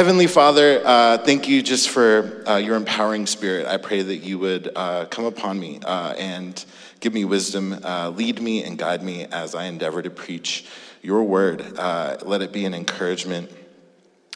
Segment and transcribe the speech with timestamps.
[0.00, 3.66] Heavenly Father, uh, thank you just for uh, your empowering spirit.
[3.66, 6.64] I pray that you would uh, come upon me uh, and
[7.00, 10.64] give me wisdom, uh, lead me and guide me as I endeavor to preach
[11.02, 11.76] your word.
[11.76, 13.50] Uh, let it be an encouragement,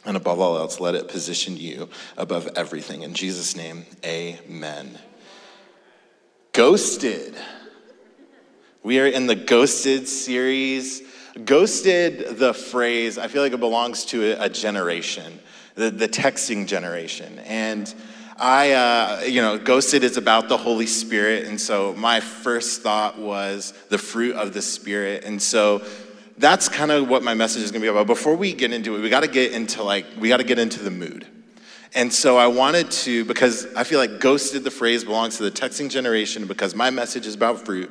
[0.04, 1.88] and above all else, let it position you
[2.18, 3.00] above everything.
[3.00, 4.98] In Jesus' name, amen.
[6.52, 7.38] Ghosted.
[8.82, 11.00] We are in the Ghosted series.
[11.42, 15.40] Ghosted, the phrase, I feel like it belongs to a, generation,
[15.74, 17.38] the, the texting generation.
[17.40, 17.92] And
[18.38, 21.46] I, uh, you know, Ghosted is about the Holy Spirit.
[21.46, 25.24] And so my first thought was the fruit of the Spirit.
[25.24, 25.82] And so
[26.38, 28.06] that's kind of what my message is going to be about.
[28.06, 30.58] Before we get into it, we got to get into like, we got to get
[30.58, 31.26] into the mood.
[31.94, 35.50] And so I wanted to, because I feel like ghosted, the phrase belongs to the
[35.52, 37.88] texting generation, because my message is about fruit.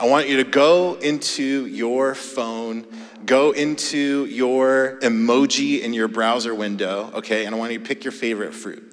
[0.00, 2.86] I want you to go into your phone,
[3.26, 7.46] go into your emoji in your browser window, okay?
[7.46, 8.84] And I want you to pick your favorite fruit.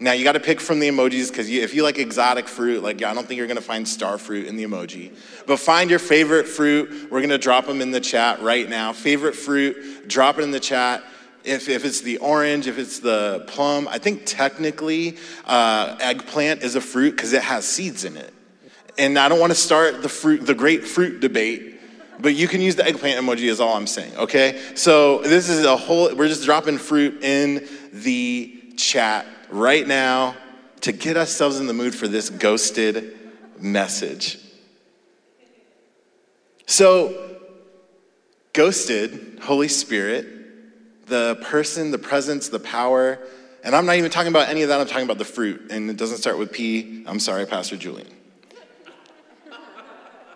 [0.00, 3.00] Now you got to pick from the emojis because if you like exotic fruit, like
[3.04, 5.14] I don't think you're going to find star fruit in the emoji.
[5.46, 7.12] But find your favorite fruit.
[7.12, 8.92] We're going to drop them in the chat right now.
[8.92, 11.04] Favorite fruit, drop it in the chat.
[11.44, 16.74] If, if it's the orange, if it's the plum, I think technically uh, eggplant is
[16.74, 18.34] a fruit because it has seeds in it
[18.98, 21.80] and I don't want to start the fruit, the great fruit debate,
[22.18, 24.60] but you can use the eggplant emoji is all I'm saying, okay?
[24.74, 30.36] So this is a whole, we're just dropping fruit in the chat right now
[30.82, 33.18] to get ourselves in the mood for this ghosted
[33.58, 34.38] message.
[36.66, 37.38] So,
[38.52, 40.26] ghosted, Holy Spirit,
[41.06, 43.18] the person, the presence, the power,
[43.64, 45.90] and I'm not even talking about any of that, I'm talking about the fruit, and
[45.90, 47.04] it doesn't start with P.
[47.06, 48.19] I'm sorry, Pastor Julian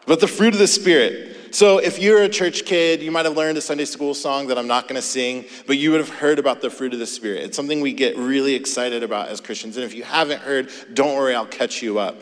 [0.07, 1.55] but the fruit of the Spirit.
[1.55, 4.59] So, if you're a church kid, you might have learned a Sunday school song that
[4.59, 7.07] I'm not going to sing, but you would have heard about the fruit of the
[7.07, 7.45] Spirit.
[7.45, 9.77] It's something we get really excited about as Christians.
[9.77, 12.17] And if you haven't heard, don't worry, I'll catch you up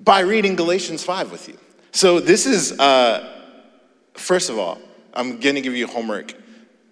[0.00, 1.56] by reading Galatians 5 with you.
[1.92, 3.44] So, this is, uh,
[4.14, 4.80] first of all,
[5.14, 6.34] I'm going to give you homework.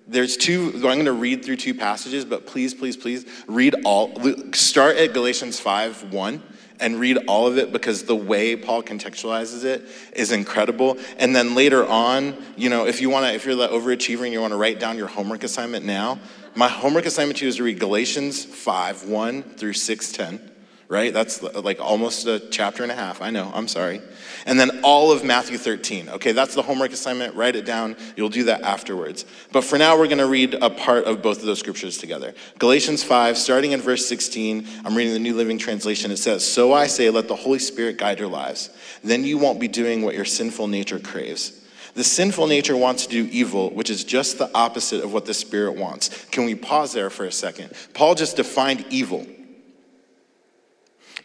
[0.06, 4.14] There's two, I'm going to read through two passages, but please, please, please read all.
[4.52, 6.42] Start at Galatians 5 1
[6.80, 9.82] and read all of it because the way Paul contextualizes it
[10.14, 10.98] is incredible.
[11.18, 14.32] And then later on, you know, if you want to, if you're the overachiever and
[14.32, 16.18] you want to write down your homework assignment now,
[16.54, 20.50] my homework assignment to you is to read Galatians 5, 1 through 6, 10
[20.88, 21.12] right?
[21.12, 23.20] That's like almost a chapter and a half.
[23.20, 24.00] I know, I'm sorry.
[24.44, 26.08] And then all of Matthew 13.
[26.10, 27.34] Okay, that's the homework assignment.
[27.34, 27.96] Write it down.
[28.16, 29.24] You'll do that afterwards.
[29.52, 32.34] But for now, we're going to read a part of both of those scriptures together.
[32.58, 36.10] Galatians 5, starting in verse 16, I'm reading the New Living Translation.
[36.10, 38.70] It says, So I say, let the Holy Spirit guide your lives.
[39.02, 41.62] Then you won't be doing what your sinful nature craves.
[41.94, 45.32] The sinful nature wants to do evil, which is just the opposite of what the
[45.32, 46.26] Spirit wants.
[46.26, 47.72] Can we pause there for a second?
[47.94, 49.26] Paul just defined evil.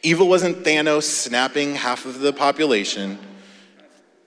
[0.04, 3.20] Evil wasn't Thanos snapping half of the population.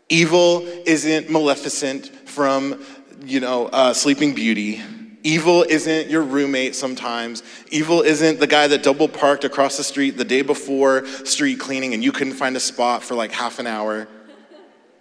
[0.08, 2.84] Evil isn't Maleficent from,
[3.24, 4.80] you know, uh, Sleeping Beauty.
[5.24, 7.42] Evil isn't your roommate sometimes.
[7.70, 11.94] Evil isn't the guy that double parked across the street the day before street cleaning
[11.94, 14.06] and you couldn't find a spot for like half an hour.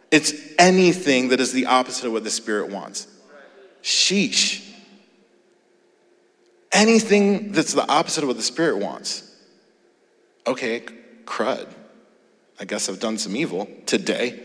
[0.09, 3.07] It's anything that is the opposite of what the Spirit wants.
[3.83, 4.67] Sheesh.
[6.71, 9.32] Anything that's the opposite of what the Spirit wants
[10.45, 10.81] okay,
[11.25, 11.67] crud.
[12.59, 14.39] I guess I've done some evil today.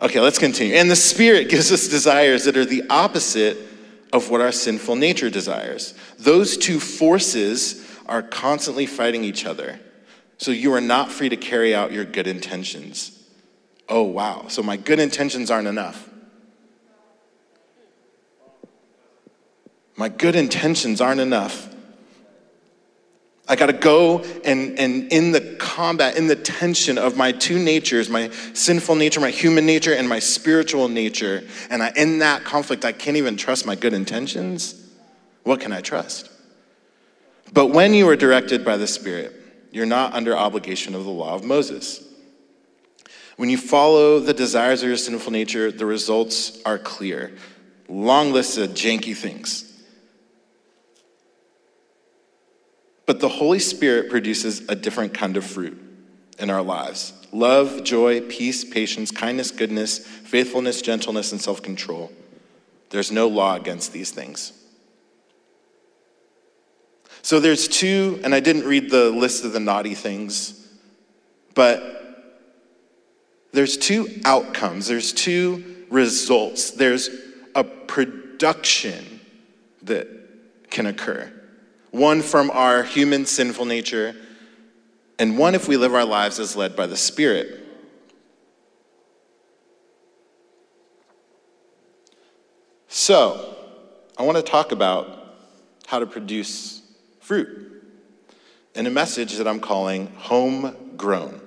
[0.00, 0.74] Okay, let's continue.
[0.74, 3.56] And the Spirit gives us desires that are the opposite
[4.12, 5.94] of what our sinful nature desires.
[6.18, 9.80] Those two forces are constantly fighting each other.
[10.38, 13.18] So you are not free to carry out your good intentions.
[13.88, 14.46] Oh, wow.
[14.48, 16.08] So my good intentions aren't enough.
[19.96, 21.73] My good intentions aren't enough.
[23.46, 27.58] I got to go and, and in the combat, in the tension of my two
[27.58, 31.44] natures, my sinful nature, my human nature, and my spiritual nature.
[31.68, 34.88] And I, in that conflict, I can't even trust my good intentions.
[35.42, 36.30] What can I trust?
[37.52, 39.34] But when you are directed by the Spirit,
[39.72, 42.02] you're not under obligation of the law of Moses.
[43.36, 47.34] When you follow the desires of your sinful nature, the results are clear.
[47.88, 49.73] Long list of janky things
[53.06, 55.80] But the Holy Spirit produces a different kind of fruit
[56.38, 62.12] in our lives love, joy, peace, patience, kindness, goodness, faithfulness, gentleness, and self control.
[62.90, 64.52] There's no law against these things.
[67.22, 70.68] So there's two, and I didn't read the list of the naughty things,
[71.54, 71.90] but
[73.52, 76.72] there's two outcomes, there's two results.
[76.72, 77.08] There's
[77.54, 79.20] a production
[79.82, 80.08] that
[80.70, 81.32] can occur
[81.94, 84.16] one from our human sinful nature,
[85.16, 87.64] and one if we live our lives as led by the Spirit.
[92.88, 93.56] So,
[94.18, 95.36] I want to talk about
[95.86, 96.82] how to produce
[97.20, 97.84] fruit
[98.74, 101.40] in a message that I'm calling Homegrown.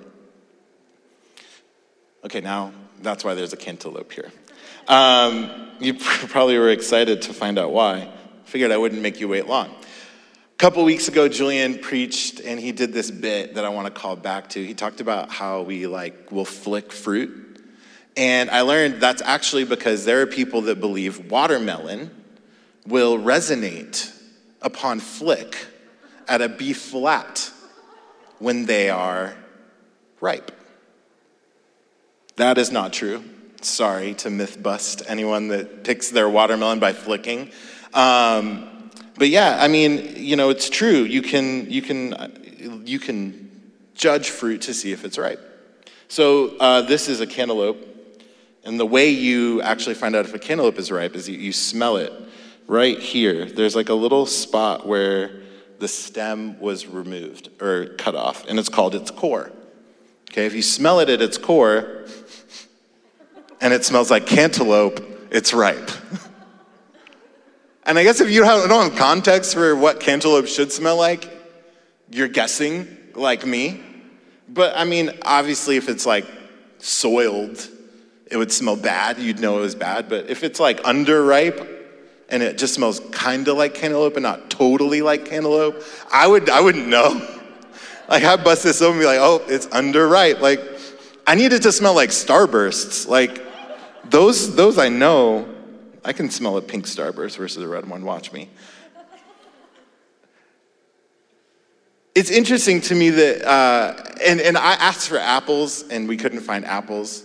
[2.24, 2.72] Okay, now
[3.02, 4.32] that's why there's a cantaloupe here.
[4.86, 8.10] Um, you probably were excited to find out why.
[8.44, 9.74] Figured I wouldn't make you wait long.
[10.58, 13.92] A couple weeks ago, Julian preached and he did this bit that I want to
[13.92, 14.66] call back to.
[14.66, 17.62] He talked about how we like will flick fruit.
[18.16, 22.10] And I learned that's actually because there are people that believe watermelon
[22.88, 24.12] will resonate
[24.60, 25.64] upon flick
[26.26, 27.52] at a B flat
[28.40, 29.36] when they are
[30.20, 30.50] ripe.
[32.34, 33.22] That is not true.
[33.60, 37.52] Sorry to myth bust anyone that picks their watermelon by flicking.
[37.94, 38.77] Um,
[39.18, 41.02] but yeah, I mean, you know, it's true.
[41.02, 45.44] You can, you can, you can judge fruit to see if it's ripe.
[46.08, 47.86] So uh, this is a cantaloupe.
[48.64, 51.52] And the way you actually find out if a cantaloupe is ripe is you, you
[51.52, 52.12] smell it
[52.66, 53.44] right here.
[53.44, 55.40] There's like a little spot where
[55.78, 59.52] the stem was removed or cut off, and it's called its core.
[60.30, 62.04] Okay, if you smell it at its core,
[63.60, 65.00] and it smells like cantaloupe,
[65.30, 65.90] it's ripe.
[67.88, 71.26] and I guess if you don't have context for what cantaloupe should smell like,
[72.10, 73.82] you're guessing like me.
[74.46, 76.26] But I mean, obviously, if it's like
[76.76, 77.66] soiled,
[78.30, 79.18] it would smell bad.
[79.18, 80.10] You'd know it was bad.
[80.10, 81.66] But if it's like underripe
[82.28, 85.82] and it just smells kind of like cantaloupe and not totally like cantaloupe,
[86.12, 87.26] I would I wouldn't know.
[88.08, 90.40] Like I'd bust this open and be like, oh, it's underripe.
[90.40, 90.62] Like
[91.26, 93.06] I need it to smell like starbursts.
[93.06, 93.42] Like
[94.08, 95.46] those, those I know,
[96.08, 98.02] I can smell a pink starburst versus a red one.
[98.02, 98.48] Watch me.
[102.14, 103.92] It's interesting to me that, uh,
[104.24, 107.24] and, and I asked for apples and we couldn't find apples.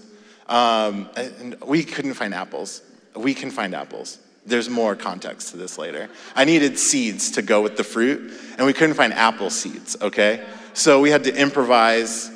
[0.50, 2.82] Um, and we couldn't find apples.
[3.16, 4.20] We can find apples.
[4.46, 6.10] There's more context to this later.
[6.36, 10.46] I needed seeds to go with the fruit, and we couldn't find apple seeds, okay?
[10.74, 12.33] So we had to improvise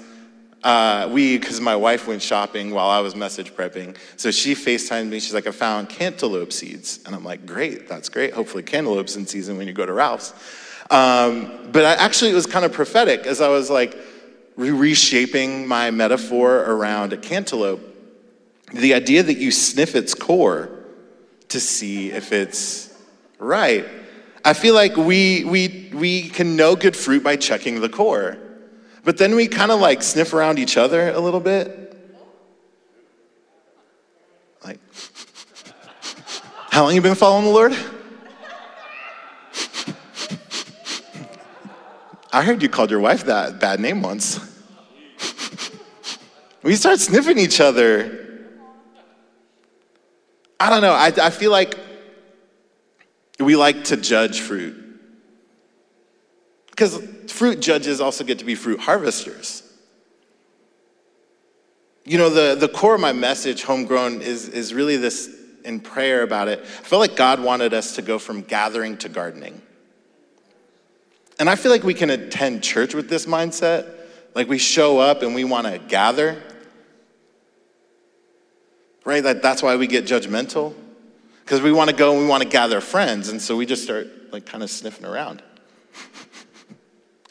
[0.68, 5.08] uh, we, because my wife went shopping while I was message prepping, so she FaceTimed
[5.08, 5.22] me.
[5.22, 7.00] She's like, I found cantaloupe seeds.
[7.06, 8.34] And I'm like, great, that's great.
[8.34, 10.34] Hopefully, cantaloupe's in season when you go to Ralph's.
[10.92, 13.98] Um, but I, actually, it was kind of prophetic as I was like
[14.58, 17.80] reshaping my metaphor around a cantaloupe.
[18.74, 20.70] The idea that you sniff its core
[21.48, 22.94] to see if it's
[23.40, 23.86] right.
[24.44, 28.38] I feel like we, we, we can know good fruit by checking the core.
[29.08, 31.98] But then we kind of like sniff around each other a little bit.
[34.66, 34.82] Like,
[36.72, 37.72] how long you been following the Lord?
[42.34, 44.42] I heard you called your wife that bad name once.
[46.62, 48.42] we start sniffing each other.
[50.60, 50.92] I don't know.
[50.92, 51.80] I, I feel like
[53.40, 54.87] we like to judge fruit.
[56.78, 59.64] Because fruit judges also get to be fruit harvesters.
[62.06, 65.36] You know, the, the core of my message, homegrown, is, is really this
[65.66, 66.60] in prayer about it.
[66.60, 69.60] I feel like God wanted us to go from gathering to gardening.
[71.40, 73.92] And I feel like we can attend church with this mindset.
[74.36, 76.40] Like we show up and we want to gather.
[79.04, 79.24] Right?
[79.24, 80.76] That, that's why we get judgmental.
[81.44, 83.30] Because we want to go and we want to gather friends.
[83.30, 85.42] And so we just start like kind of sniffing around.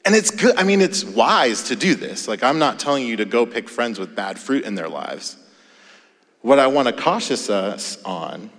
[0.07, 2.29] And it's good, I mean, it's wise to do this.
[2.29, 5.37] Like, I'm not telling you to go pick friends with bad fruit in their lives.
[6.43, 8.51] What I want to cautious us on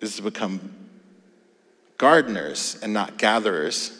[0.00, 0.74] is to become
[1.98, 3.92] gardeners and not gatherers.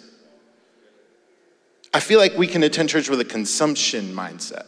[1.95, 4.67] I feel like we can attend church with a consumption mindset.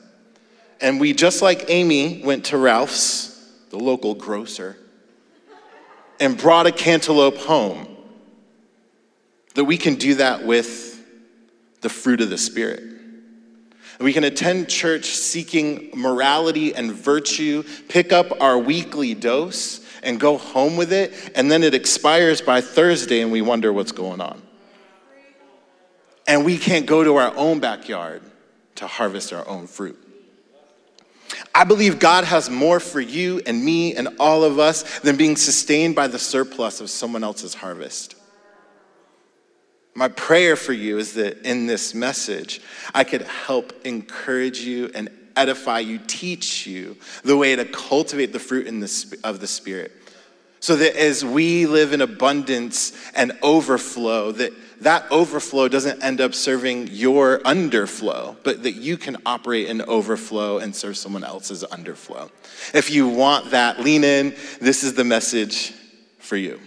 [0.81, 3.35] And we, just like Amy, went to Ralph's,
[3.71, 4.77] the local grocer,
[6.21, 7.89] and brought a cantaloupe home.
[9.57, 10.88] That we can do that with
[11.81, 12.83] the fruit of the Spirit.
[14.01, 20.39] We can attend church seeking morality and virtue, pick up our weekly dose, and go
[20.39, 24.41] home with it, and then it expires by Thursday and we wonder what's going on.
[26.29, 28.23] And we can't go to our own backyard
[28.77, 29.99] to harvest our own fruit.
[31.55, 35.37] I believe God has more for you and me and all of us than being
[35.37, 38.15] sustained by the surplus of someone else's harvest.
[39.99, 42.61] My prayer for you is that in this message,
[42.95, 48.39] I could help encourage you and edify you, teach you the way to cultivate the
[48.39, 49.91] fruit in the, of the Spirit.
[50.61, 54.53] So that as we live in abundance and overflow, that
[54.83, 60.59] that overflow doesn't end up serving your underflow, but that you can operate in overflow
[60.59, 62.31] and serve someone else's underflow.
[62.73, 64.37] If you want that, lean in.
[64.61, 65.73] This is the message
[66.21, 66.61] for you.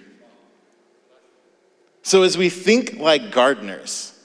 [2.04, 4.18] So, as we think like gardeners,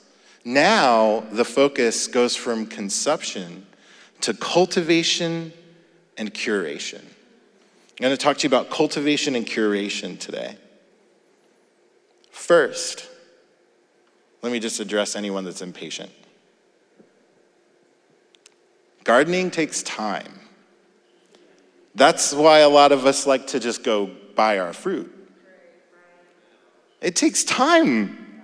[0.43, 3.65] now the focus goes from consumption
[4.21, 5.53] to cultivation
[6.17, 7.01] and curation.
[7.01, 10.57] I'm going to talk to you about cultivation and curation today.
[12.31, 13.09] First,
[14.41, 16.11] let me just address anyone that's impatient.
[19.03, 20.39] Gardening takes time.
[21.95, 25.16] That's why a lot of us like to just go buy our fruit.
[27.01, 28.43] It takes time.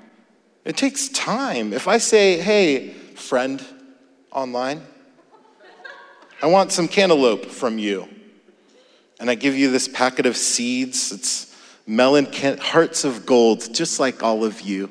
[0.65, 1.73] It takes time.
[1.73, 3.63] If I say, hey, friend
[4.31, 4.81] online,
[6.41, 8.07] I want some cantaloupe from you,
[9.19, 11.55] and I give you this packet of seeds, it's
[11.87, 14.89] melon can- hearts of gold, just like all of you.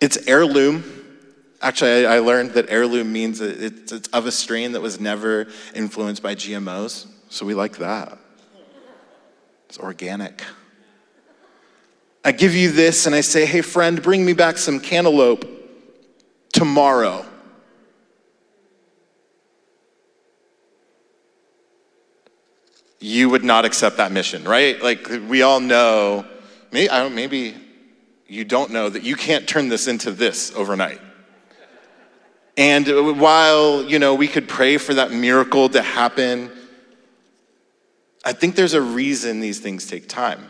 [0.00, 0.84] It's heirloom.
[1.60, 6.34] Actually, I, learned that heirloom means it's of a strain that was never influenced by
[6.34, 8.18] GMOs, so we like that.
[9.70, 10.42] It's organic.
[12.24, 15.44] I give you this and I say, hey, friend, bring me back some cantaloupe
[16.52, 17.24] tomorrow.
[22.98, 24.82] You would not accept that mission, right?
[24.82, 26.26] Like, we all know,
[26.72, 27.54] maybe, maybe
[28.26, 31.00] you don't know that you can't turn this into this overnight.
[32.56, 36.50] And while, you know, we could pray for that miracle to happen,
[38.24, 40.46] I think there's a reason these things take time.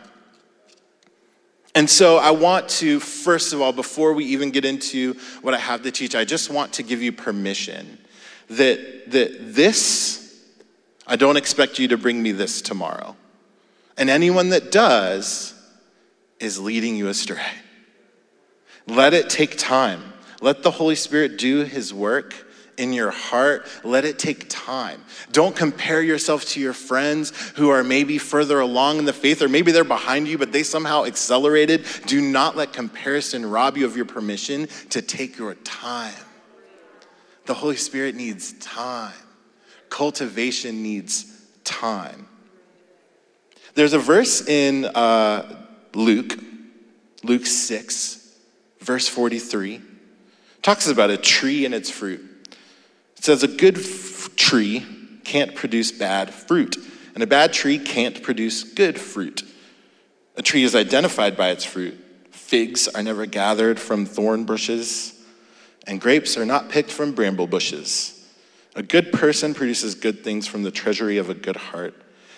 [1.74, 5.58] And so I want to, first of all, before we even get into what I
[5.58, 7.98] have to teach, I just want to give you permission
[8.48, 10.44] that, that this,
[11.06, 13.16] I don't expect you to bring me this tomorrow.
[13.96, 15.54] And anyone that does
[16.40, 17.52] is leading you astray.
[18.86, 20.12] Let it take time.
[20.40, 22.34] Let the Holy Spirit do his work
[22.80, 23.66] in your heart.
[23.84, 25.04] Let it take time.
[25.30, 29.48] Don't compare yourself to your friends who are maybe further along in the faith, or
[29.48, 31.86] maybe they're behind you, but they somehow accelerated.
[32.06, 36.14] Do not let comparison rob you of your permission to take your time.
[37.46, 39.12] The Holy Spirit needs time,
[39.88, 41.26] cultivation needs
[41.64, 42.26] time.
[43.74, 46.38] There's a verse in uh, Luke,
[47.22, 48.20] Luke 6
[48.80, 49.80] verse 43,
[50.62, 52.24] talks about a tree and its fruit.
[53.20, 54.86] It says, A good f- tree
[55.24, 56.78] can't produce bad fruit,
[57.12, 59.42] and a bad tree can't produce good fruit.
[60.36, 62.02] A tree is identified by its fruit.
[62.30, 65.22] Figs are never gathered from thorn bushes,
[65.86, 68.26] and grapes are not picked from bramble bushes.
[68.74, 71.92] A good person produces good things from the treasury of a good heart,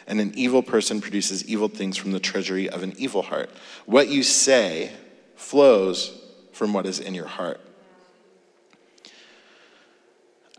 [0.09, 3.51] and an evil person produces evil things from the treasury of an evil heart.
[3.87, 4.91] What you say
[5.37, 6.21] flows
[6.51, 7.61] from what is in your heart.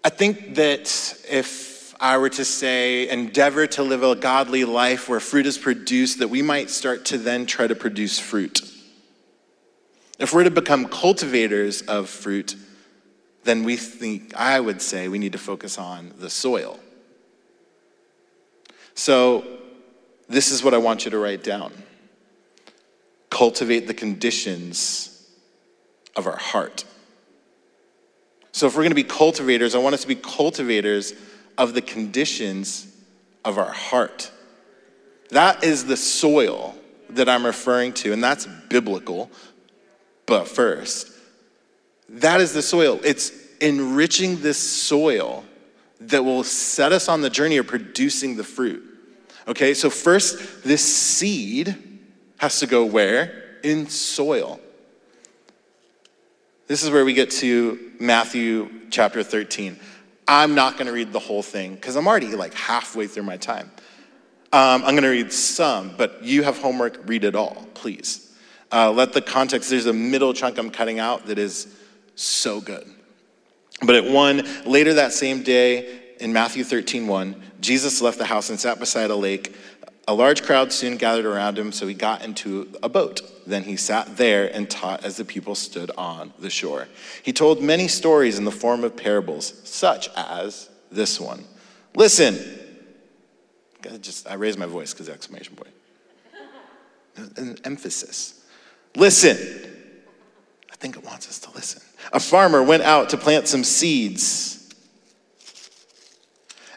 [0.03, 5.21] I think that if I were to say, endeavor to live a godly life where
[5.21, 8.61] fruit is produced, that we might start to then try to produce fruit.
[10.19, 12.55] If we're to become cultivators of fruit,
[13.45, 16.79] then we think, I would say, we need to focus on the soil.
[18.95, 19.45] So,
[20.27, 21.71] this is what I want you to write down
[23.29, 25.27] cultivate the conditions
[26.15, 26.85] of our heart.
[28.53, 31.13] So, if we're going to be cultivators, I want us to be cultivators
[31.57, 32.87] of the conditions
[33.43, 34.31] of our heart.
[35.31, 36.75] That is the soil
[37.09, 39.31] that I'm referring to, and that's biblical.
[40.27, 41.11] But first,
[42.09, 42.99] that is the soil.
[43.03, 45.43] It's enriching this soil
[46.01, 48.83] that will set us on the journey of producing the fruit.
[49.47, 51.75] Okay, so first, this seed
[52.37, 53.57] has to go where?
[53.63, 54.59] In soil.
[56.67, 59.79] This is where we get to Matthew chapter 13.
[60.27, 63.37] I'm not going to read the whole thing because I'm already like halfway through my
[63.37, 63.71] time.
[64.51, 68.35] Um, I'm going to read some, but you have homework, read it all, please.
[68.71, 71.73] Uh, let the context, there's a middle chunk I'm cutting out that is
[72.15, 72.85] so good.
[73.81, 78.49] But at one, later that same day, in Matthew 13, 1, Jesus left the house
[78.49, 79.55] and sat beside a lake.
[80.07, 83.21] A large crowd soon gathered around him, so he got into a boat.
[83.47, 86.89] Then he sat there and taught as the people stood on the shore.
[87.23, 91.45] He told many stories in the form of parables, such as this one.
[91.95, 92.37] Listen.
[94.01, 95.73] Just I raised my voice because exclamation point.
[97.37, 98.45] An emphasis.
[98.97, 99.37] Listen.
[100.71, 101.81] I think it wants us to listen.
[102.11, 104.62] A farmer went out to plant some seeds.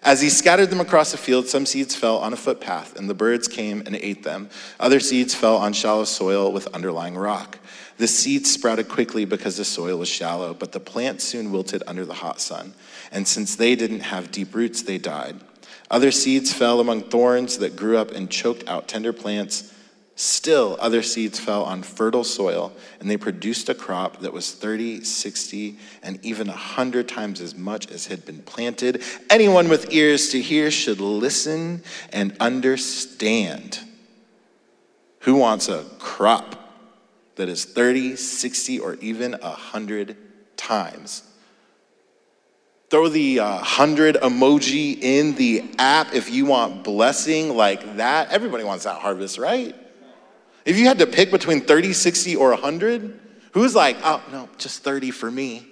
[0.07, 3.15] As he scattered them across the field, some seeds fell on a footpath, and the
[3.15, 4.49] birds came and ate them.
[4.79, 7.59] Other seeds fell on shallow soil with underlying rock.
[7.99, 12.07] The seeds sprouted quickly because the soil was shallow, but the plants soon wilted under
[12.07, 12.73] the hot sun.
[13.11, 15.41] And since they didn't have deep roots, they died.
[15.91, 19.75] Other seeds fell among thorns that grew up and choked out tender plants.
[20.19, 25.05] Still, other seeds fell on fertile soil, and they produced a crop that was 30,
[25.05, 29.03] 60, and even 100 times as much as had been planted.
[29.29, 31.83] Anyone with ears to hear should listen
[32.15, 33.79] and understand.
[35.21, 36.57] Who wants a crop
[37.35, 40.17] that is 30, 60, or even 100
[40.57, 41.25] times?
[42.89, 48.31] Throw the uh, 100 emoji in the app if you want blessing like that.
[48.31, 49.75] Everybody wants that harvest, right?
[50.67, 53.21] If you had to pick between 30, 60, or 100,
[53.53, 55.67] who's like, oh, no, just 30 for me?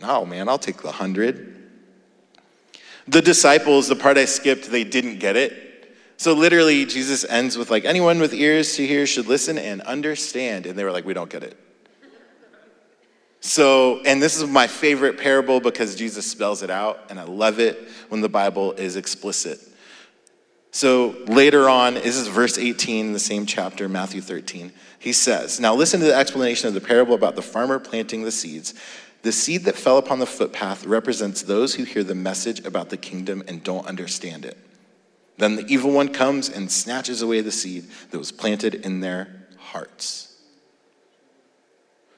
[0.00, 1.50] No, man, I'll take the 100.
[3.08, 5.96] The disciples, the part I skipped, they didn't get it.
[6.16, 10.66] So literally, Jesus ends with, like, anyone with ears to hear should listen and understand.
[10.66, 11.58] And they were like, we don't get it.
[13.40, 17.58] So, and this is my favorite parable because Jesus spells it out, and I love
[17.58, 19.58] it when the Bible is explicit.
[20.74, 24.72] So later on, this is verse 18 in the same chapter, Matthew 13.
[24.98, 28.32] He says, Now listen to the explanation of the parable about the farmer planting the
[28.32, 28.74] seeds.
[29.22, 32.96] The seed that fell upon the footpath represents those who hear the message about the
[32.96, 34.58] kingdom and don't understand it.
[35.38, 39.46] Then the evil one comes and snatches away the seed that was planted in their
[39.56, 40.36] hearts.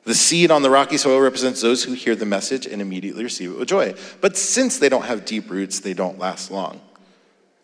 [0.05, 3.51] The seed on the rocky soil represents those who hear the message and immediately receive
[3.51, 3.95] it with joy.
[4.23, 6.81] But since they don't have deep roots, they don't last long.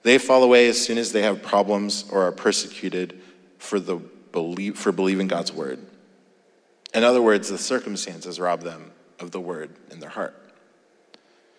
[0.03, 3.21] They fall away as soon as they have problems or are persecuted
[3.59, 5.79] for, the believe, for believing God's word.
[6.93, 8.91] In other words, the circumstances rob them
[9.21, 10.37] of the word in their heart.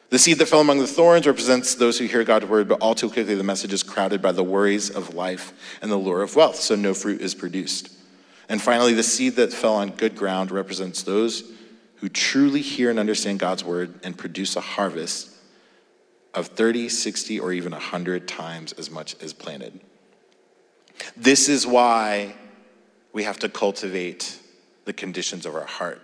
[0.09, 2.93] The seed that fell among the thorns represents those who hear God's word, but all
[2.93, 6.35] too quickly the message is crowded by the worries of life and the lure of
[6.35, 7.91] wealth, so no fruit is produced.
[8.47, 11.51] And finally, the seed that fell on good ground represents those
[11.95, 15.32] who truly hear and understand God's word and produce a harvest
[16.33, 19.79] of 30, 60, or even 100 times as much as planted.
[21.15, 22.35] This is why
[23.11, 24.39] we have to cultivate
[24.85, 26.01] the conditions of our heart.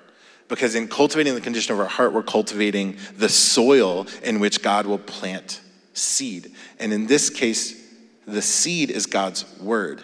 [0.47, 4.87] Because in cultivating the condition of our heart, we're cultivating the soil in which God
[4.87, 5.61] will plant
[5.93, 6.51] seed.
[6.79, 7.79] And in this case,
[8.25, 10.03] the seed is God's word.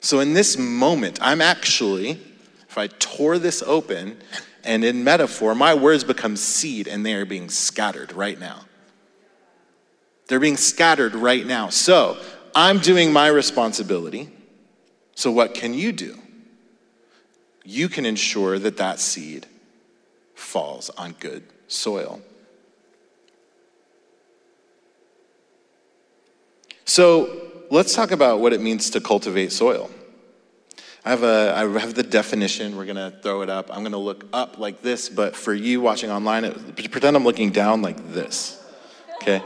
[0.00, 2.20] So in this moment, I'm actually,
[2.68, 4.18] if I tore this open,
[4.64, 8.64] and in metaphor, my words become seed and they are being scattered right now.
[10.26, 11.68] They're being scattered right now.
[11.68, 12.18] So
[12.54, 14.30] I'm doing my responsibility.
[15.16, 16.18] So, what can you do?
[17.64, 19.46] You can ensure that that seed
[20.34, 22.20] falls on good soil.
[26.84, 29.90] So, let's talk about what it means to cultivate soil.
[31.04, 32.78] I have, a, I have the definition.
[32.78, 33.68] We're going to throw it up.
[33.70, 37.50] I'm going to look up like this, but for you watching online, pretend I'm looking
[37.50, 38.64] down like this.
[39.16, 39.42] Okay?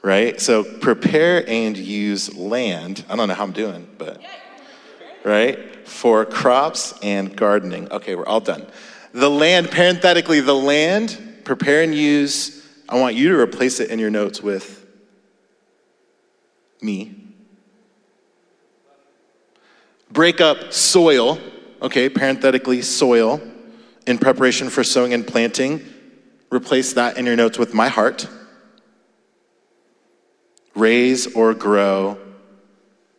[0.00, 0.40] Right?
[0.40, 3.04] So prepare and use land.
[3.10, 4.22] I don't know how I'm doing, but,
[5.24, 5.86] right?
[5.86, 7.92] For crops and gardening.
[7.92, 8.66] Okay, we're all done.
[9.12, 12.66] The land, parenthetically, the land, prepare and use.
[12.88, 14.86] I want you to replace it in your notes with
[16.80, 17.25] me
[20.16, 21.38] break up soil,
[21.82, 23.38] okay, parenthetically, soil,
[24.06, 25.84] in preparation for sowing and planting.
[26.50, 28.26] Replace that in your notes with my heart.
[30.74, 32.18] Raise or grow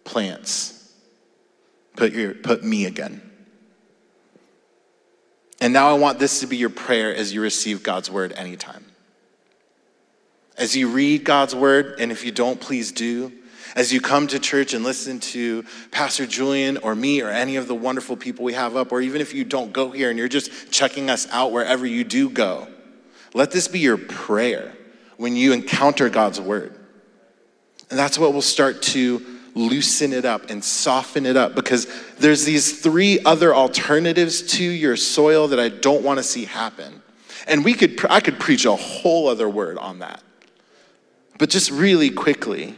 [0.06, 0.92] plants.
[1.96, 3.22] Put, your, put me again.
[5.62, 8.84] And now I want this to be your prayer as you receive God's word anytime.
[10.58, 13.32] As you read God's word, and if you don't, please do
[13.78, 17.68] as you come to church and listen to Pastor Julian or me or any of
[17.68, 20.28] the wonderful people we have up, or even if you don't go here and you're
[20.28, 22.68] just checking us out wherever you do go,
[23.36, 24.76] let this be your prayer
[25.18, 26.74] when you encounter God's word.
[27.92, 31.86] And that's what will start to loosen it up and soften it up because
[32.18, 37.04] there's these three other alternatives to your soil that I don't want to see happen.
[37.48, 40.24] And we could I could preach a whole other word on that.
[41.38, 42.76] But just really quickly,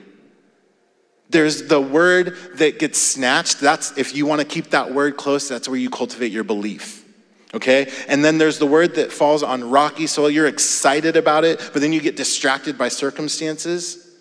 [1.29, 3.59] there's the word that gets snatched.
[3.59, 7.05] That's if you want to keep that word close, that's where you cultivate your belief.
[7.53, 7.91] Okay?
[8.07, 10.29] And then there's the word that falls on rocky soil.
[10.29, 14.17] You're excited about it, but then you get distracted by circumstances.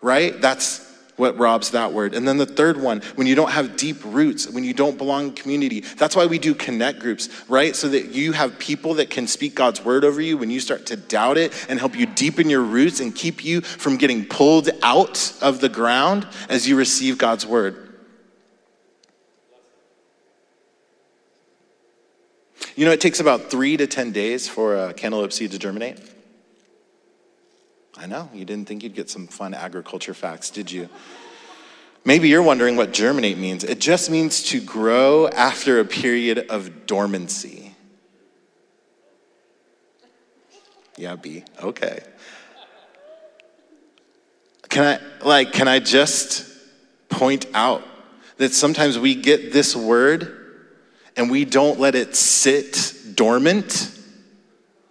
[0.00, 0.40] Right?
[0.40, 0.91] That's
[1.22, 2.14] what robs that word.
[2.14, 5.26] And then the third one, when you don't have deep roots, when you don't belong
[5.26, 5.78] in community.
[5.80, 7.76] That's why we do connect groups, right?
[7.76, 10.84] So that you have people that can speak God's word over you when you start
[10.86, 14.68] to doubt it and help you deepen your roots and keep you from getting pulled
[14.82, 17.94] out of the ground as you receive God's word.
[22.74, 26.00] You know, it takes about three to 10 days for a cantaloupe seed to germinate.
[27.96, 30.88] I know, you didn't think you'd get some fun agriculture facts, did you?
[32.04, 33.62] Maybe you're wondering what germinate means.
[33.64, 37.74] It just means to grow after a period of dormancy.
[40.96, 41.44] Yeah, B.
[41.62, 42.00] Okay.
[44.68, 46.46] Can I like can I just
[47.08, 47.82] point out
[48.38, 50.38] that sometimes we get this word
[51.16, 53.98] and we don't let it sit dormant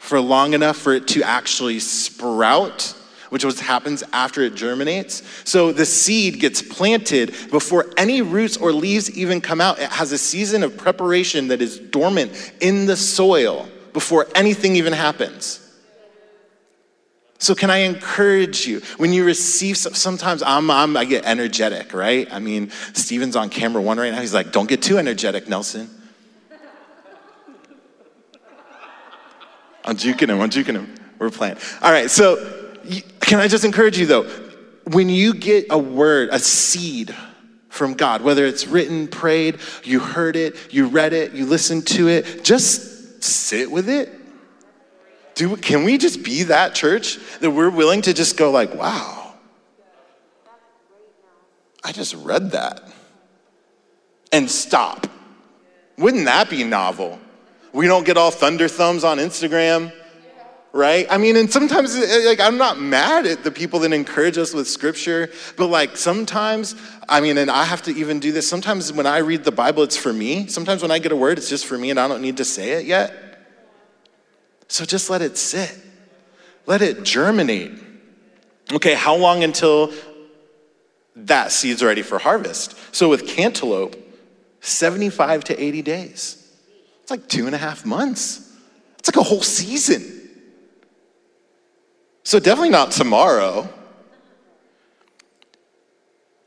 [0.01, 2.95] for long enough for it to actually sprout,
[3.29, 5.21] which was happens after it germinates.
[5.47, 9.77] So the seed gets planted before any roots or leaves even come out.
[9.77, 14.91] It has a season of preparation that is dormant in the soil before anything even
[14.91, 15.59] happens.
[17.37, 19.75] So, can I encourage you when you receive?
[19.77, 22.31] Sometimes I'm, I'm, i get energetic, right?
[22.31, 24.21] I mean, Steven's on camera one right now.
[24.21, 25.89] He's like, "Don't get too energetic, Nelson."
[29.83, 30.41] I'm juking him.
[30.41, 30.93] I'm juking him.
[31.19, 31.57] We're playing.
[31.81, 32.09] All right.
[32.09, 32.71] So,
[33.19, 34.23] can I just encourage you though?
[34.85, 37.15] When you get a word, a seed
[37.69, 42.09] from God, whether it's written, prayed, you heard it, you read it, you listened to
[42.09, 44.09] it, just sit with it.
[45.35, 49.33] Do, can we just be that church that we're willing to just go like, wow,
[51.83, 52.83] I just read that
[54.33, 55.07] and stop?
[55.97, 57.19] Wouldn't that be novel?
[57.73, 59.93] We don't get all thunder thumbs on Instagram,
[60.73, 61.07] right?
[61.09, 64.53] I mean, and sometimes, eh, like, I'm not mad at the people that encourage us
[64.53, 66.75] with scripture, but like, sometimes,
[67.07, 68.47] I mean, and I have to even do this.
[68.47, 70.47] Sometimes when I read the Bible, it's for me.
[70.47, 72.45] Sometimes when I get a word, it's just for me and I don't need to
[72.45, 73.13] say it yet.
[74.67, 75.77] So just let it sit,
[76.65, 77.73] let it germinate.
[78.73, 79.91] Okay, how long until
[81.15, 82.75] that seed's ready for harvest?
[82.95, 83.97] So with cantaloupe,
[84.61, 86.40] 75 to 80 days.
[87.11, 88.55] It's like two and a half months.
[88.97, 90.29] It's like a whole season.
[92.23, 93.67] So, definitely not tomorrow.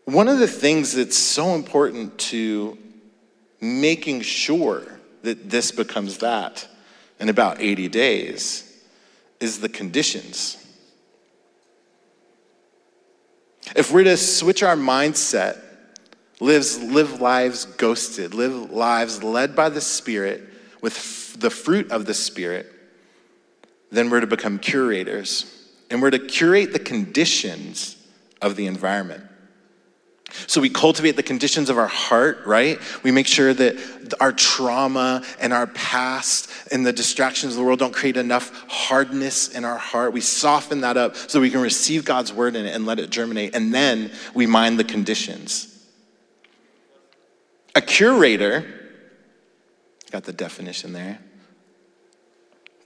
[0.07, 2.79] One of the things that's so important to
[3.61, 4.87] making sure
[5.22, 6.66] that this becomes that
[7.20, 8.83] in about 80 days
[9.40, 10.57] is the conditions.
[13.77, 15.61] If we're to switch our mindset,
[16.40, 20.53] lives, live lives ghosted, live lives led by the Spirit,
[20.85, 22.70] with the fruit of the Spirit,
[23.90, 25.51] then we're to become curators.
[25.88, 27.97] And we're to curate the conditions
[28.42, 29.25] of the environment.
[30.47, 32.79] So we cultivate the conditions of our heart, right?
[33.03, 37.79] We make sure that our trauma and our past and the distractions of the world
[37.79, 40.12] don't create enough hardness in our heart.
[40.12, 43.09] We soften that up so we can receive God's word in it and let it
[43.09, 43.57] germinate.
[43.57, 45.70] And then we mind the conditions.
[47.75, 48.83] A curator
[50.14, 51.18] Got the definition there.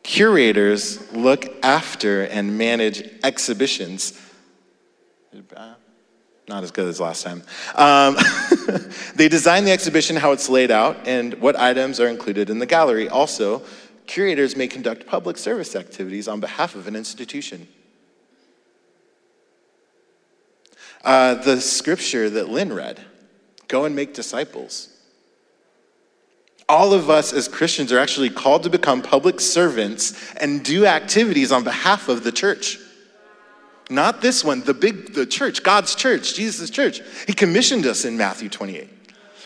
[0.02, 4.18] Curators look after and manage exhibitions.
[6.48, 7.42] Not as good as last time.
[7.74, 8.16] Um,
[9.14, 12.64] they design the exhibition, how it's laid out, and what items are included in the
[12.64, 13.10] gallery.
[13.10, 13.62] Also,
[14.06, 17.68] curators may conduct public service activities on behalf of an institution.
[21.04, 23.02] Uh, the scripture that Lynn read
[23.66, 24.94] go and make disciples
[26.68, 31.50] all of us as Christians are actually called to become public servants and do activities
[31.50, 32.78] on behalf of the church.
[33.90, 37.00] Not this one, the big, the church, God's church, Jesus' church.
[37.26, 38.90] He commissioned us in Matthew 28.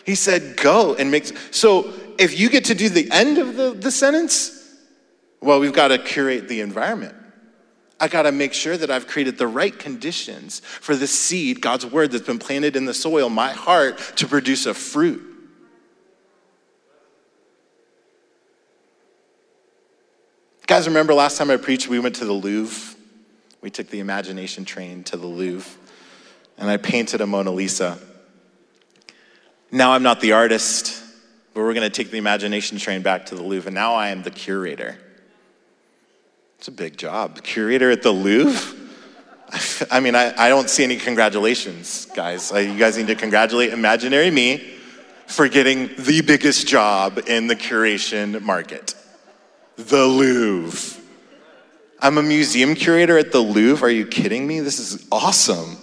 [0.05, 1.31] He said, go and make.
[1.51, 4.59] So if you get to do the end of the, the sentence,
[5.41, 7.15] well, we've got to curate the environment.
[8.01, 11.85] I got to make sure that I've created the right conditions for the seed, God's
[11.85, 15.32] word that's been planted in the soil, my heart, to produce a fruit.
[20.73, 22.95] Guys, remember last time I preached, we went to the Louvre?
[23.61, 25.71] We took the imagination train to the Louvre,
[26.57, 27.99] and I painted a Mona Lisa.
[29.71, 30.99] Now I'm not the artist,
[31.53, 34.07] but we're going to take the imagination train back to the Louvre, and now I
[34.07, 34.97] am the curator.
[36.57, 37.43] It's a big job.
[37.43, 38.75] Curator at the Louvre?
[39.91, 42.49] I mean, I, I don't see any congratulations, guys.
[42.51, 44.73] You guys need to congratulate imaginary me
[45.27, 48.95] for getting the biggest job in the curation market
[49.75, 51.01] the Louvre.
[51.99, 53.87] I'm a museum curator at the Louvre.
[53.87, 54.59] Are you kidding me?
[54.59, 55.77] This is awesome.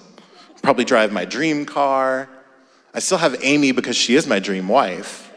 [0.63, 2.29] probably drive my dream car.
[2.93, 5.33] I still have Amy because she is my dream wife.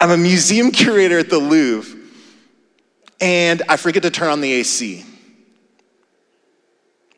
[0.00, 1.98] I'm a museum curator at the Louvre,
[3.20, 5.04] and I forget to turn on the AC.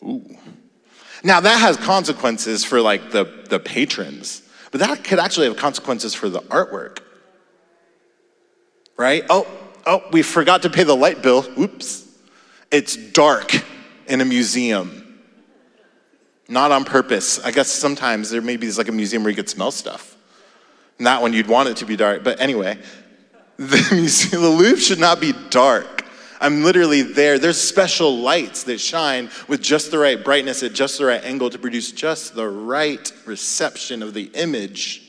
[0.03, 0.25] Ooh.
[1.25, 6.15] Now, that has consequences for like the, the patrons, but that could actually have consequences
[6.15, 7.01] for the artwork.
[8.97, 9.25] Right?
[9.31, 9.47] Oh,
[9.87, 11.47] oh, we forgot to pay the light bill.
[11.59, 12.07] Oops.
[12.71, 13.53] It's dark
[14.07, 15.21] in a museum.
[16.49, 17.45] Not on purpose.
[17.45, 20.17] I guess sometimes there maybe is like a museum where you could smell stuff.
[20.99, 22.25] Not when you'd want it to be dark.
[22.25, 22.79] But anyway,
[23.57, 25.98] the, museum, the Louvre should not be dark.
[26.41, 27.39] I'm literally there.
[27.39, 31.51] There's special lights that shine with just the right brightness at just the right angle
[31.51, 35.03] to produce just the right reception of the image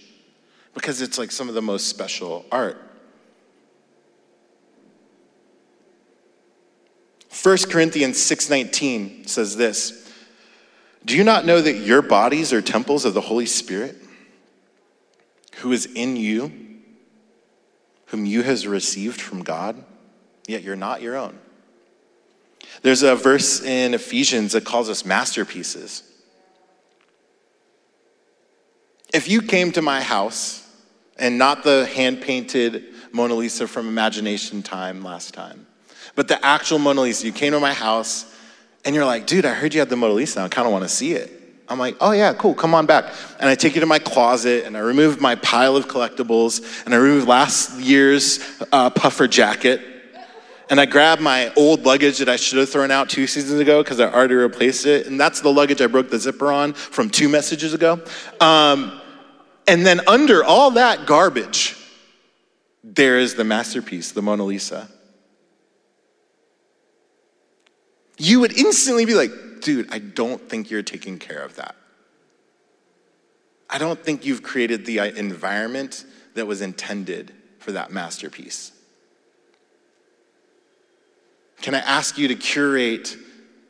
[0.74, 2.78] because it's like some of the most special art.
[7.30, 10.10] 1 Corinthians 6:19 says this,
[11.06, 13.96] "Do you not know that your bodies are temples of the Holy Spirit
[15.58, 16.52] who is in you,
[18.08, 19.84] whom you has received from God,
[20.50, 21.38] yet you're not your own?"
[22.82, 26.04] There's a verse in Ephesians that calls us masterpieces.
[29.14, 30.66] If you came to my house
[31.18, 35.66] and not the hand painted Mona Lisa from Imagination Time last time,
[36.16, 37.26] but the actual Mona Lisa.
[37.26, 38.26] You came to my house
[38.86, 40.42] and you're like, dude, I heard you had the Mona Lisa.
[40.42, 41.32] I kind of want to see it.
[41.68, 43.14] I'm like, oh yeah, cool, come on back.
[43.40, 46.94] And I take you to my closet and I remove my pile of collectibles and
[46.94, 48.40] I remove last year's
[48.72, 49.82] uh, puffer jacket.
[50.70, 53.82] And I grab my old luggage that I should have thrown out two seasons ago
[53.82, 55.08] because I already replaced it.
[55.08, 58.00] And that's the luggage I broke the zipper on from two messages ago.
[58.40, 59.02] Um,
[59.68, 61.76] and then under all that garbage,
[62.84, 64.88] there is the masterpiece, the Mona Lisa.
[68.20, 71.76] you would instantly be like, dude, I don't think you're taking care of that.
[73.70, 76.06] I don't think you've created the uh, environment
[76.36, 78.72] that was intended for that masterpiece.
[81.62, 83.18] Can I ask you to curate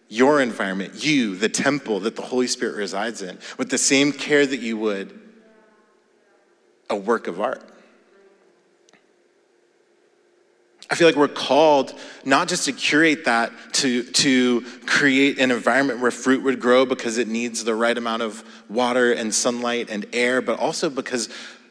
[0.07, 4.45] your environment, you, the temple that the Holy Spirit resides in, with the same care
[4.45, 5.19] that you would
[6.89, 7.63] a work of art?
[10.91, 11.93] I feel like we're called
[12.25, 17.19] not just to curate that, to, to create an environment where fruit would grow because
[17.19, 21.29] it needs the right amount of water and sunlight and air, but also because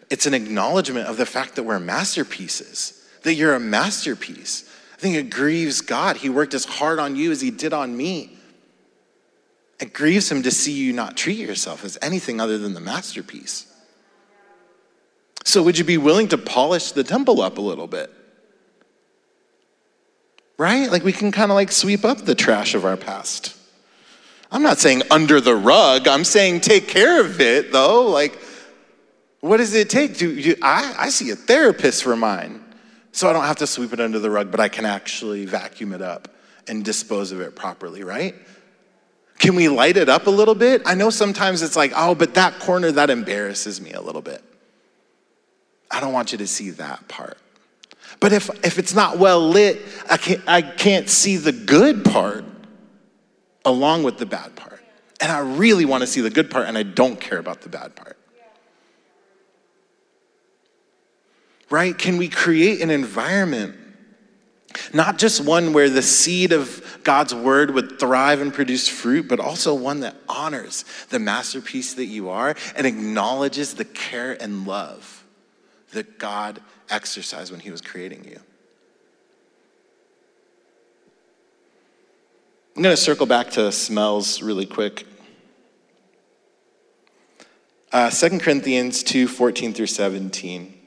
[0.08, 4.72] it's an acknowledgement of the fact that we're masterpieces, that you're a masterpiece.
[4.98, 6.18] I think it grieves God.
[6.18, 8.36] He worked as hard on you as he did on me.
[9.80, 13.72] It grieves him to see you not treat yourself as anything other than the masterpiece.
[15.44, 18.12] So, would you be willing to polish the temple up a little bit?
[20.58, 20.90] right?
[20.90, 23.56] Like we can kind of like sweep up the trash of our past.
[24.50, 28.08] I'm not saying under the rug, I'm saying take care of it though.
[28.08, 28.38] Like,
[29.40, 30.18] what does it take?
[30.18, 32.62] Do, do I, I see a therapist for mine,
[33.18, 35.92] so I don't have to sweep it under the rug, but I can actually vacuum
[35.92, 36.28] it up
[36.68, 38.32] and dispose of it properly, right?
[39.40, 40.82] Can we light it up a little bit?
[40.86, 44.40] I know sometimes it's like, oh, but that corner, that embarrasses me a little bit.
[45.90, 47.38] I don't want you to see that part.
[48.20, 52.44] But if, if it's not well lit, I can't, I can't see the good part
[53.64, 54.80] along with the bad part.
[55.20, 57.68] And I really want to see the good part, and I don't care about the
[57.68, 58.17] bad part.
[61.70, 61.96] Right?
[61.96, 63.76] Can we create an environment,
[64.94, 69.40] not just one where the seed of God's word would thrive and produce fruit, but
[69.40, 75.24] also one that honors the masterpiece that you are and acknowledges the care and love
[75.92, 78.40] that God exercised when he was creating you.
[82.76, 85.04] I'm going to circle back to smells really quick.
[87.90, 90.77] Uh, 2 Corinthians 2 14 through 17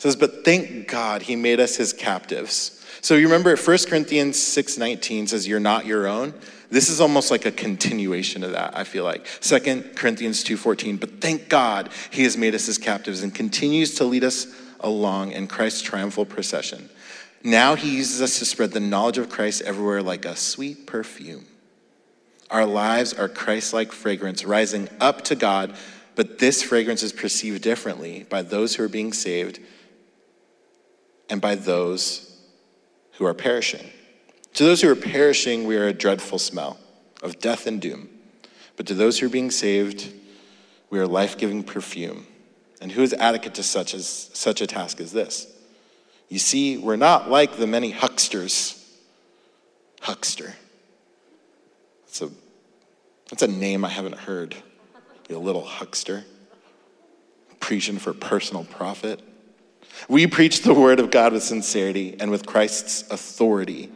[0.00, 2.84] says, But thank God he made us his captives.
[3.02, 6.34] So you remember 1 Corinthians 6 19 says, You're not your own.
[6.70, 9.26] This is almost like a continuation of that, I feel like.
[9.40, 13.94] 2 Corinthians 2 14, But thank God he has made us his captives and continues
[13.96, 14.46] to lead us
[14.80, 16.88] along in Christ's triumphal procession.
[17.42, 21.44] Now he uses us to spread the knowledge of Christ everywhere like a sweet perfume.
[22.50, 25.74] Our lives are Christ like fragrance rising up to God,
[26.16, 29.60] but this fragrance is perceived differently by those who are being saved
[31.30, 32.36] and by those
[33.12, 33.88] who are perishing.
[34.54, 36.78] To those who are perishing, we are a dreadful smell
[37.22, 38.08] of death and doom.
[38.76, 40.12] But to those who are being saved,
[40.90, 42.26] we are life giving perfume.
[42.80, 45.46] And who is adequate to such, as, such a task as this?
[46.28, 48.80] You see, we're not like the many hucksters
[50.00, 50.54] Huckster.
[52.06, 52.30] That's a,
[53.28, 54.56] that's a name I haven't heard.
[55.28, 56.24] You little huckster.
[57.60, 59.20] Preaching for personal profit.
[60.08, 63.90] We preach the word of God with sincerity and with Christ's authority,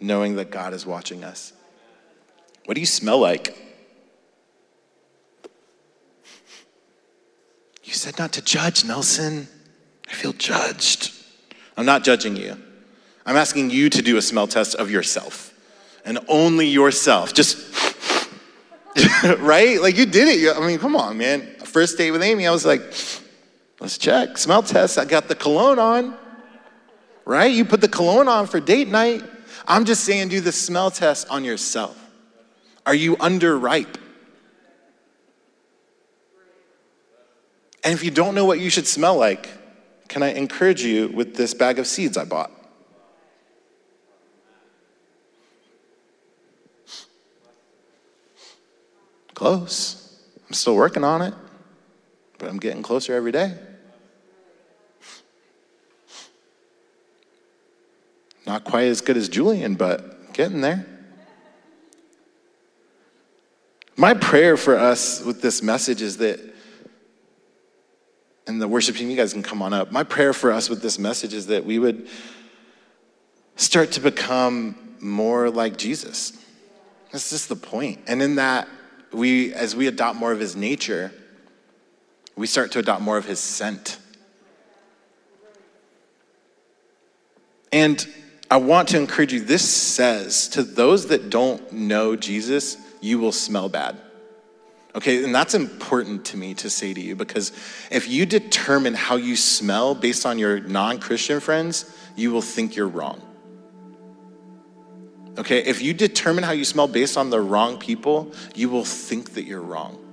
[0.00, 1.52] knowing that God is watching us.
[2.64, 3.56] What do you smell like?
[7.82, 9.48] You said not to judge, Nelson.
[10.08, 11.12] I feel judged.
[11.76, 12.56] I'm not judging you.
[13.24, 15.54] I'm asking you to do a smell test of yourself
[16.04, 17.32] and only yourself.
[17.32, 17.58] Just,
[19.38, 19.80] right?
[19.80, 20.56] Like you did it.
[20.56, 21.46] I mean, come on, man.
[21.64, 22.82] First date with Amy, I was like,
[23.80, 24.38] let's check.
[24.38, 24.98] Smell test.
[24.98, 26.16] I got the cologne on,
[27.24, 27.52] right?
[27.52, 29.22] You put the cologne on for date night.
[29.66, 31.96] I'm just saying, do the smell test on yourself.
[32.86, 33.96] Are you underripe?
[37.84, 39.48] And if you don't know what you should smell like,
[40.08, 42.50] can I encourage you with this bag of seeds I bought?
[49.34, 50.20] Close.
[50.46, 51.34] I'm still working on it,
[52.38, 53.56] but I'm getting closer every day.
[58.48, 60.86] Not quite as good as Julian, but getting there.
[63.94, 66.40] My prayer for us with this message is that,
[68.46, 69.92] and the worship team, you guys can come on up.
[69.92, 72.08] My prayer for us with this message is that we would
[73.56, 76.32] start to become more like Jesus.
[77.12, 78.00] That's just the point.
[78.06, 78.66] And in that,
[79.12, 81.12] we, as we adopt more of his nature,
[82.34, 83.98] we start to adopt more of his scent.
[87.70, 88.08] And
[88.50, 93.32] I want to encourage you this says to those that don't know Jesus, you will
[93.32, 93.96] smell bad.
[94.94, 97.52] Okay, and that's important to me to say to you because
[97.90, 102.74] if you determine how you smell based on your non Christian friends, you will think
[102.74, 103.22] you're wrong.
[105.36, 109.34] Okay, if you determine how you smell based on the wrong people, you will think
[109.34, 110.07] that you're wrong.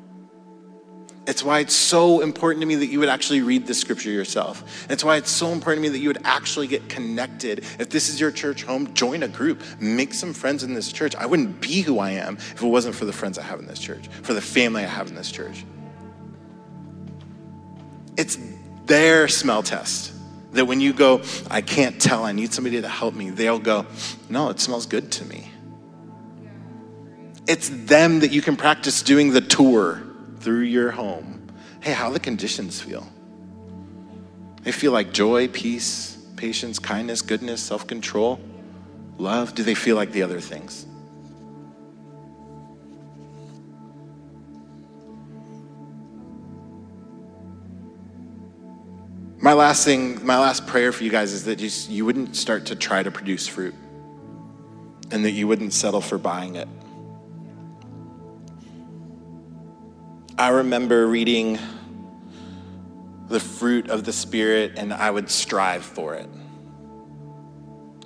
[1.28, 4.86] It's why it's so important to me that you would actually read the scripture yourself.
[4.92, 7.60] It's why it's so important to me that you would actually get connected.
[7.80, 11.16] If this is your church home, join a group, make some friends in this church.
[11.16, 13.66] I wouldn't be who I am if it wasn't for the friends I have in
[13.66, 15.66] this church, for the family I have in this church.
[18.18, 18.38] It's
[18.86, 20.12] their smell test.
[20.52, 23.86] That when you go, I can't tell, I need somebody to help me, they'll go,
[24.30, 25.50] No, it smells good to me.
[27.46, 30.05] It's them that you can practice doing the tour
[30.46, 31.42] through your home.
[31.82, 33.08] Hey, how the conditions feel?
[34.62, 38.40] They feel like joy, peace, patience, kindness, goodness, self control,
[39.18, 39.56] love.
[39.56, 40.86] Do they feel like the other things?
[49.40, 52.68] My last thing, my last prayer for you guys is that just, you wouldn't start
[52.68, 53.74] to try to produce fruit
[55.10, 56.68] and that you wouldn't settle for buying it.
[60.38, 61.58] I remember reading
[63.30, 66.28] the fruit of the Spirit and I would strive for it.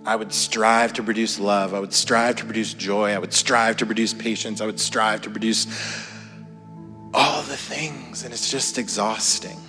[0.05, 1.73] I would strive to produce love.
[1.73, 3.13] I would strive to produce joy.
[3.13, 4.61] I would strive to produce patience.
[4.61, 5.65] I would strive to produce
[7.15, 9.59] all the things, and it's just exhausting.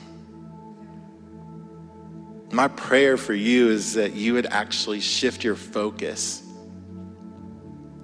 [2.52, 6.42] My prayer for you is that you would actually shift your focus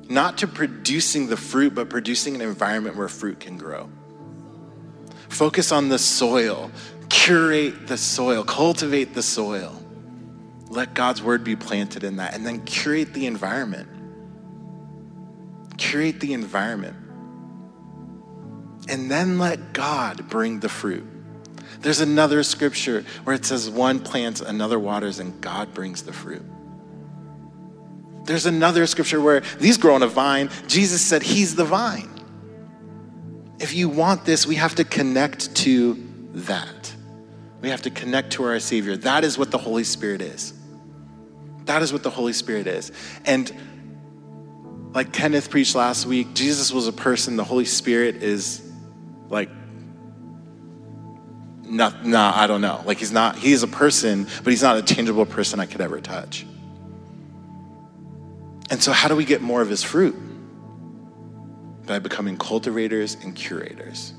[0.09, 3.90] not to producing the fruit, but producing an environment where fruit can grow.
[5.29, 6.71] Focus on the soil,
[7.09, 9.83] curate the soil, cultivate the soil.
[10.69, 13.89] Let God's word be planted in that, and then curate the environment.
[15.79, 16.97] Curate the environment.
[18.89, 21.07] And then let God bring the fruit.
[21.81, 26.45] There's another scripture where it says one plants, another waters, and God brings the fruit.
[28.25, 30.51] There's another scripture where these grow on a vine.
[30.67, 32.16] Jesus said, He's the vine.
[33.59, 36.03] If you want this, we have to connect to
[36.35, 36.95] that.
[37.61, 38.97] We have to connect to our Savior.
[38.97, 40.53] That is what the Holy Spirit is.
[41.64, 42.92] That is what the Holy Spirit is.
[43.25, 43.53] And
[44.95, 48.62] like Kenneth preached last week, Jesus was a person, the Holy Spirit is
[49.29, 49.51] like
[51.64, 52.83] not, nah, I don't know.
[52.85, 55.81] Like he's not, he is a person, but he's not a tangible person I could
[55.81, 56.47] ever touch.
[58.70, 60.16] And so, how do we get more of his fruit?
[61.87, 64.12] By becoming cultivators and curators.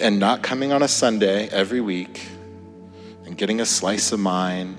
[0.00, 2.26] And not coming on a Sunday every week
[3.24, 4.76] and getting a slice of mine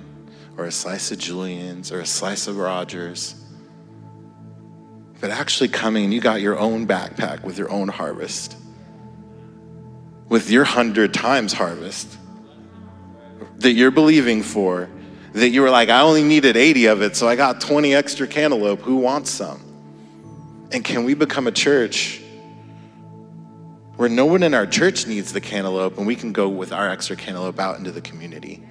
[0.57, 3.35] or a slice of Julian's or a slice of Roger's,
[5.21, 8.57] but actually coming and you got your own backpack with your own harvest
[10.33, 12.17] with your hundred times harvest
[13.57, 14.89] that you're believing for,
[15.33, 18.25] that you were like, I only needed 80 of it, so I got 20 extra
[18.25, 18.81] cantaloupe.
[18.81, 19.61] Who wants some?
[20.73, 22.19] And can we become a church
[23.95, 26.89] where no one in our church needs the cantaloupe and we can go with our
[26.89, 28.63] extra cantaloupe out into the community?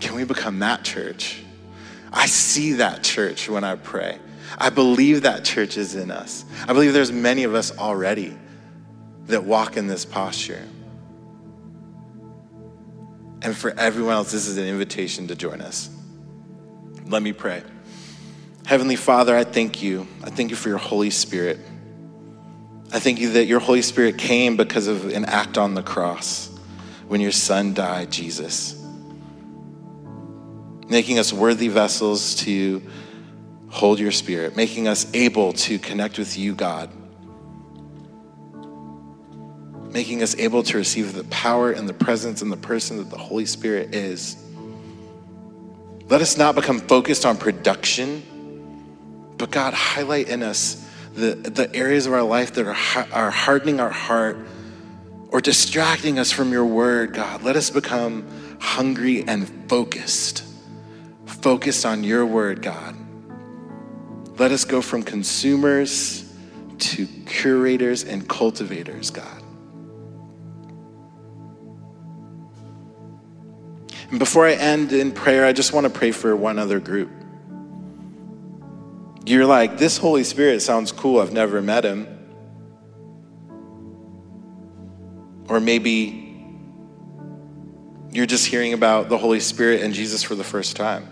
[0.00, 1.42] Can we become that church?
[2.12, 4.20] I see that church when I pray.
[4.56, 6.44] I believe that church is in us.
[6.62, 8.38] I believe there's many of us already
[9.26, 10.66] that walk in this posture.
[13.42, 15.90] And for everyone else, this is an invitation to join us.
[17.06, 17.62] Let me pray.
[18.68, 20.06] Heavenly Father, I thank you.
[20.22, 21.58] I thank you for your Holy Spirit.
[22.92, 26.54] I thank you that your Holy Spirit came because of an act on the cross
[27.06, 28.78] when your Son died, Jesus,
[30.86, 32.82] making us worthy vessels to
[33.70, 36.90] hold your Spirit, making us able to connect with you, God
[39.90, 43.16] making us able to receive the power and the presence and the person that the
[43.16, 44.36] Holy Spirit is.
[46.08, 48.22] Let us not become focused on production,
[49.38, 50.84] but God, highlight in us
[51.14, 54.36] the, the areas of our life that are, are hardening our heart
[55.30, 57.42] or distracting us from your word, God.
[57.42, 58.26] Let us become
[58.60, 60.44] hungry and focused,
[61.26, 62.96] focused on your word, God.
[64.38, 66.32] Let us go from consumers
[66.78, 69.42] to curators and cultivators, God.
[74.10, 77.10] And before I end in prayer, I just want to pray for one other group.
[79.28, 81.20] You're like, this Holy Spirit sounds cool.
[81.20, 82.06] I've never met him.
[85.50, 86.46] Or maybe
[88.10, 91.06] you're just hearing about the Holy Spirit and Jesus for the first time.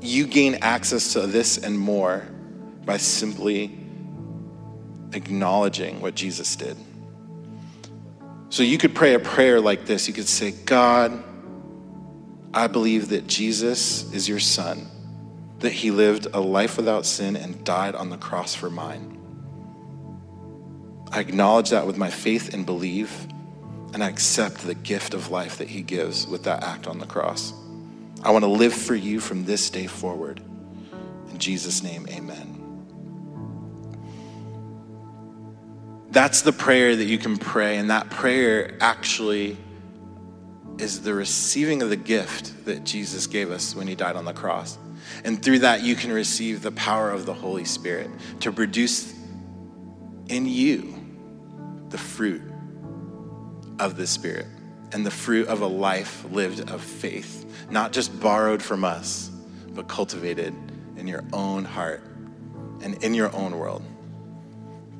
[0.00, 2.28] You gain access to this and more
[2.84, 3.76] by simply
[5.14, 6.76] acknowledging what Jesus did.
[8.50, 10.06] So you could pray a prayer like this.
[10.06, 11.24] You could say, God,
[12.52, 14.86] I believe that Jesus is your son,
[15.64, 19.18] that he lived a life without sin and died on the cross for mine.
[21.10, 23.10] I acknowledge that with my faith and believe,
[23.94, 27.06] and I accept the gift of life that he gives with that act on the
[27.06, 27.54] cross.
[28.22, 30.42] I want to live for you from this day forward.
[31.30, 32.60] In Jesus' name, amen.
[36.10, 39.56] That's the prayer that you can pray, and that prayer actually
[40.78, 44.32] is the receiving of the gift that Jesus gave us when he died on the
[44.32, 44.78] cross.
[45.24, 48.10] And through that, you can receive the power of the Holy Spirit
[48.40, 49.14] to produce
[50.28, 50.94] in you
[51.90, 52.42] the fruit
[53.78, 54.46] of the Spirit
[54.92, 59.30] and the fruit of a life lived of faith, not just borrowed from us,
[59.70, 60.54] but cultivated
[60.96, 62.02] in your own heart
[62.82, 63.82] and in your own world.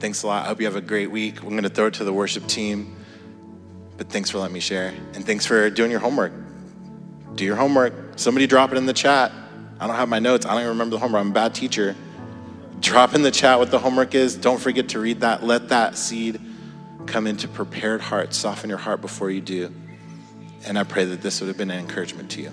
[0.01, 0.45] Thanks a lot.
[0.45, 1.43] I hope you have a great week.
[1.43, 2.94] I'm going to throw it to the worship team.
[3.97, 4.93] But thanks for letting me share.
[5.15, 6.33] And thanks for doing your homework.
[7.35, 7.95] Do your homework.
[8.17, 9.33] Somebody drop it in the chat.
[9.81, 10.47] I don't have my notes.
[10.47, 11.21] I don't even remember the homework.
[11.21, 11.95] I'm a bad teacher.
[12.81, 14.37] Drop in the chat what the homework is.
[14.37, 15.43] Don't forget to read that.
[15.43, 16.41] Let that seed
[17.07, 18.37] come into prepared hearts.
[18.37, 19.73] Soften your heart before you do.
[20.67, 22.53] And I pray that this would have been an encouragement to you.